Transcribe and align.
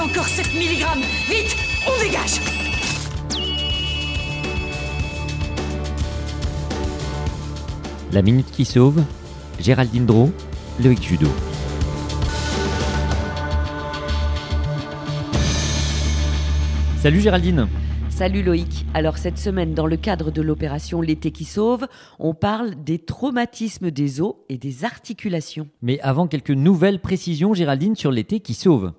Encore 0.00 0.26
7 0.26 0.54
mg. 0.54 0.84
Vite, 1.28 1.56
on 1.86 2.02
dégage. 2.02 2.40
La 8.12 8.22
minute 8.22 8.50
qui 8.50 8.64
sauve, 8.64 9.02
Géraldine 9.60 10.04
Dro, 10.04 10.32
Loïc 10.82 11.02
Judo. 11.02 11.28
Salut 17.00 17.20
Géraldine 17.20 17.68
Salut 18.14 18.44
Loïc. 18.44 18.86
Alors 18.94 19.18
cette 19.18 19.38
semaine, 19.38 19.74
dans 19.74 19.88
le 19.88 19.96
cadre 19.96 20.30
de 20.30 20.40
l'opération 20.40 21.00
L'été 21.00 21.32
qui 21.32 21.44
sauve, 21.44 21.88
on 22.20 22.32
parle 22.32 22.76
des 22.84 23.00
traumatismes 23.00 23.90
des 23.90 24.20
os 24.20 24.36
et 24.48 24.56
des 24.56 24.84
articulations. 24.84 25.66
Mais 25.82 25.98
avant 25.98 26.28
quelques 26.28 26.52
nouvelles 26.52 27.00
précisions, 27.00 27.54
Géraldine, 27.54 27.96
sur 27.96 28.12
l'été 28.12 28.38
qui 28.38 28.54
sauve. 28.54 28.92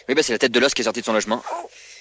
Oui, 0.08 0.16
bah 0.16 0.22
c'est 0.24 0.32
la 0.32 0.40
tête 0.40 0.52
de 0.52 0.60
l'os 0.60 0.74
qui 0.74 0.82
est 0.82 0.84
sortie 0.84 1.02
de 1.02 1.06
son 1.06 1.14
logement. 1.14 1.42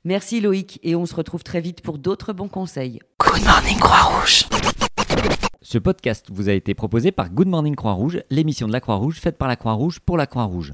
Merci 0.04 0.42
Loïc 0.42 0.82
et 0.84 0.98
on 0.98 1.06
se 1.06 1.16
retrouve 1.16 1.44
très 1.44 1.62
vite 1.62 1.80
pour 1.80 1.98
d'autres 1.98 2.34
bons 2.34 2.50
conseils. 2.50 3.00
Good 3.22 3.46
morning, 3.46 3.80
Croix-Rouge. 3.80 4.48
Ce 5.62 5.78
podcast 5.78 6.26
vous 6.30 6.50
a 6.50 6.54
été 6.54 6.74
proposé 6.74 7.14
par 7.14 7.30
Good 7.30 7.48
Morning 7.48 7.76
Croix-Rouge, 7.76 8.22
l'émission 8.30 8.68
de 8.68 8.74
la 8.74 8.82
Croix-Rouge 8.82 9.22
faite 9.22 9.38
par 9.38 9.48
la 9.48 9.56
Croix-Rouge 9.56 10.02
pour 10.02 10.18
la 10.18 10.28
Croix-Rouge. 10.28 10.74